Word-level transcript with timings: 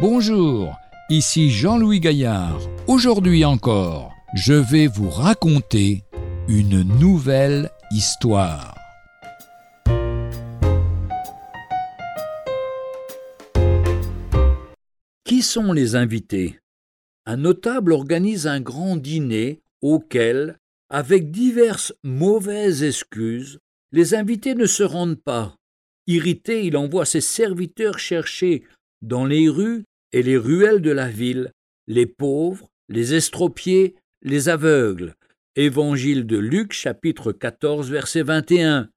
Bonjour, 0.00 0.78
ici 1.10 1.50
Jean-Louis 1.50 2.00
Gaillard. 2.00 2.58
Aujourd'hui 2.86 3.44
encore, 3.44 4.14
je 4.34 4.54
vais 4.54 4.86
vous 4.86 5.10
raconter 5.10 6.04
une 6.48 6.80
nouvelle 6.98 7.68
histoire. 7.90 8.74
Qui 15.24 15.42
sont 15.42 15.74
les 15.74 15.96
invités? 15.96 16.58
Un 17.26 17.36
notable 17.36 17.92
organise 17.92 18.46
un 18.46 18.62
grand 18.62 18.96
dîner 18.96 19.60
auquel, 19.82 20.56
avec 20.88 21.30
diverses 21.30 21.92
mauvaises 22.04 22.82
excuses, 22.82 23.58
les 23.92 24.14
invités 24.14 24.54
ne 24.54 24.64
se 24.64 24.82
rendent 24.82 25.20
pas. 25.22 25.56
Irrité, 26.06 26.64
il 26.64 26.78
envoie 26.78 27.04
ses 27.04 27.20
serviteurs 27.20 27.98
chercher 27.98 28.64
dans 29.02 29.26
les 29.26 29.50
rues 29.50 29.84
et 30.12 30.22
les 30.22 30.36
ruelles 30.36 30.82
de 30.82 30.90
la 30.90 31.08
ville 31.08 31.52
les 31.90 32.06
pauvres, 32.06 32.70
les 32.88 33.14
estropiés, 33.14 33.96
les 34.22 34.48
aveugles. 34.48 35.16
Évangile 35.56 36.24
de 36.24 36.38
Luc 36.38 36.72
chapitre 36.72 37.32
14 37.32 37.90
verset 37.90 38.22
21. 38.22 38.90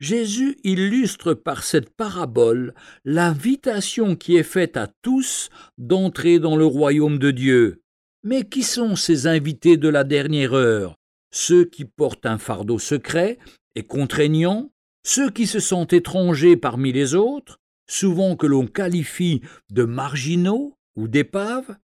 Jésus 0.00 0.56
illustre 0.64 1.34
par 1.34 1.62
cette 1.62 1.90
parabole 1.90 2.72
l'invitation 3.04 4.16
qui 4.16 4.38
est 4.38 4.42
faite 4.42 4.78
à 4.78 4.88
tous 5.02 5.50
d'entrer 5.76 6.38
dans 6.38 6.56
le 6.56 6.64
royaume 6.64 7.18
de 7.18 7.30
Dieu. 7.30 7.82
Mais 8.24 8.44
qui 8.44 8.62
sont 8.62 8.96
ces 8.96 9.26
invités 9.26 9.76
de 9.76 9.90
la 9.90 10.04
dernière 10.04 10.54
heure? 10.54 10.96
Ceux 11.30 11.66
qui 11.66 11.84
portent 11.84 12.24
un 12.24 12.38
fardeau 12.38 12.78
secret 12.78 13.38
et 13.74 13.82
contraignant, 13.82 14.72
ceux 15.04 15.30
qui 15.30 15.46
se 15.46 15.60
sentent 15.60 15.92
étrangers 15.92 16.56
parmi 16.56 16.90
les 16.90 17.14
autres, 17.14 17.60
souvent 17.90 18.36
que 18.36 18.46
l'on 18.46 18.66
qualifie 18.66 19.42
de 19.70 19.84
marginaux 19.84 20.76
ou 20.96 21.08
d'épaves 21.08 21.76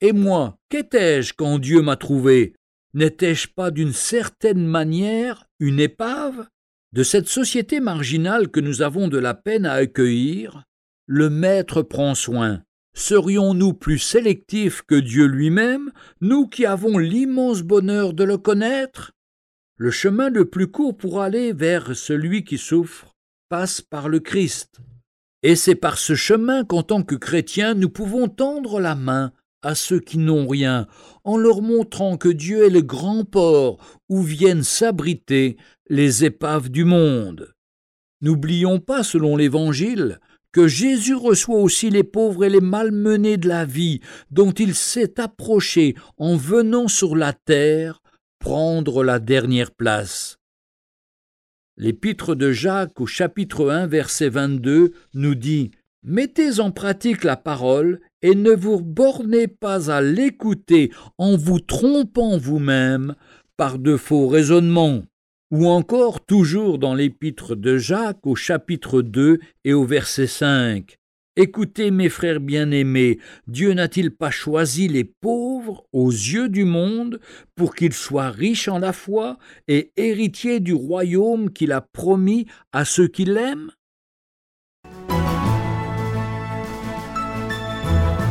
Et 0.00 0.12
moi, 0.12 0.58
qu'étais-je 0.68 1.34
quand 1.34 1.58
Dieu 1.58 1.82
m'a 1.82 1.96
trouvé? 1.96 2.54
N'étais-je 2.94 3.48
pas 3.48 3.70
d'une 3.70 3.92
certaine 3.92 4.66
manière 4.66 5.46
une 5.58 5.80
épave? 5.80 6.48
De 6.92 7.02
cette 7.02 7.28
société 7.28 7.80
marginale 7.80 8.48
que 8.48 8.60
nous 8.60 8.80
avons 8.82 9.08
de 9.08 9.18
la 9.18 9.34
peine 9.34 9.66
à 9.66 9.74
accueillir, 9.74 10.64
le 11.06 11.28
Maître 11.28 11.82
prend 11.82 12.14
soin. 12.14 12.62
Serions-nous 12.94 13.74
plus 13.74 13.98
sélectifs 13.98 14.82
que 14.82 14.94
Dieu 14.94 15.26
lui-même, 15.26 15.92
nous 16.20 16.48
qui 16.48 16.64
avons 16.66 16.98
l'immense 16.98 17.62
bonheur 17.62 18.14
de 18.14 18.24
le 18.24 18.38
connaître? 18.38 19.12
Le 19.76 19.90
chemin 19.90 20.30
le 20.30 20.46
plus 20.46 20.66
court 20.66 20.96
pour 20.96 21.20
aller 21.20 21.52
vers 21.52 21.94
celui 21.94 22.42
qui 22.44 22.58
souffre 22.58 23.14
passe 23.48 23.80
par 23.80 24.08
le 24.08 24.20
Christ. 24.20 24.80
Et 25.42 25.56
c'est 25.56 25.74
par 25.74 25.98
ce 25.98 26.14
chemin 26.14 26.64
qu'en 26.64 26.82
tant 26.82 27.02
que 27.02 27.14
chrétiens 27.14 27.74
nous 27.74 27.90
pouvons 27.90 28.28
tendre 28.28 28.80
la 28.80 28.94
main 28.94 29.32
à 29.62 29.74
ceux 29.74 30.00
qui 30.00 30.18
n'ont 30.18 30.46
rien, 30.46 30.86
en 31.24 31.36
leur 31.36 31.62
montrant 31.62 32.16
que 32.16 32.28
Dieu 32.28 32.64
est 32.64 32.70
le 32.70 32.82
grand 32.82 33.24
port 33.24 33.78
où 34.08 34.22
viennent 34.22 34.62
s'abriter 34.62 35.56
les 35.88 36.24
épaves 36.24 36.68
du 36.70 36.84
monde. 36.84 37.52
N'oublions 38.20 38.78
pas, 38.78 39.02
selon 39.02 39.36
l'Évangile, 39.36 40.20
que 40.52 40.66
Jésus 40.66 41.14
reçoit 41.14 41.60
aussi 41.60 41.90
les 41.90 42.04
pauvres 42.04 42.44
et 42.44 42.48
les 42.48 42.60
malmenés 42.60 43.36
de 43.36 43.48
la 43.48 43.64
vie, 43.64 44.00
dont 44.30 44.52
il 44.52 44.74
s'est 44.74 45.20
approché 45.20 45.94
en 46.16 46.36
venant 46.36 46.88
sur 46.88 47.16
la 47.16 47.32
terre 47.32 48.00
prendre 48.38 49.04
la 49.04 49.18
dernière 49.18 49.72
place. 49.72 50.37
L'épître 51.80 52.34
de 52.34 52.50
Jacques 52.50 53.00
au 53.00 53.06
chapitre 53.06 53.70
1 53.70 53.86
verset 53.86 54.30
22 54.30 54.94
nous 55.14 55.36
dit 55.36 55.70
Mettez 56.02 56.58
en 56.58 56.72
pratique 56.72 57.22
la 57.22 57.36
parole 57.36 58.00
et 58.20 58.34
ne 58.34 58.50
vous 58.50 58.80
bornez 58.80 59.46
pas 59.46 59.88
à 59.88 60.02
l'écouter 60.02 60.90
en 61.18 61.36
vous 61.36 61.60
trompant 61.60 62.36
vous-même 62.36 63.14
par 63.56 63.78
de 63.78 63.96
faux 63.96 64.26
raisonnements. 64.26 65.02
Ou 65.52 65.68
encore 65.68 66.26
toujours 66.26 66.80
dans 66.80 66.94
l'épître 66.94 67.54
de 67.54 67.78
Jacques 67.78 68.26
au 68.26 68.34
chapitre 68.34 69.00
2 69.00 69.38
et 69.62 69.72
au 69.72 69.84
verset 69.84 70.26
5. 70.26 70.98
Écoutez, 71.40 71.92
mes 71.92 72.08
frères 72.08 72.40
bien-aimés, 72.40 73.20
Dieu 73.46 73.72
n'a-t-il 73.72 74.10
pas 74.10 74.32
choisi 74.32 74.88
les 74.88 75.04
pauvres 75.04 75.84
aux 75.92 76.10
yeux 76.10 76.48
du 76.48 76.64
monde 76.64 77.20
pour 77.54 77.76
qu'ils 77.76 77.92
soient 77.92 78.30
riches 78.30 78.66
en 78.66 78.80
la 78.80 78.92
foi 78.92 79.38
et 79.68 79.92
héritiers 79.96 80.58
du 80.58 80.74
royaume 80.74 81.50
qu'il 81.50 81.70
a 81.70 81.80
promis 81.80 82.46
à 82.72 82.84
ceux 82.84 83.06
qui 83.06 83.24
l'aiment? 83.24 83.70